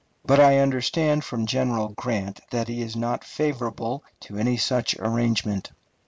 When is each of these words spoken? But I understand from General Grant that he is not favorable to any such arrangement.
But 0.25 0.39
I 0.39 0.57
understand 0.57 1.23
from 1.23 1.45
General 1.45 1.89
Grant 1.89 2.39
that 2.49 2.67
he 2.67 2.81
is 2.81 2.95
not 2.95 3.23
favorable 3.23 4.03
to 4.21 4.35
any 4.39 4.57
such 4.57 4.95
arrangement. 4.97 5.69